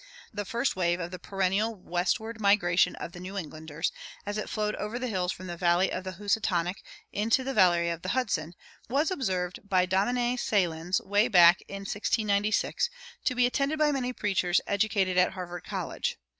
[0.33, 3.91] The first wave of the perennial westward migration of the New Englanders,
[4.25, 6.81] as it flowed over the hills from the valley of the Housatonic
[7.13, 8.55] into the valley of the Hudson,
[8.89, 12.89] was observed by Domine Selyns, away back in 1696,
[13.25, 16.17] to be attended by many preachers educated at Harvard College.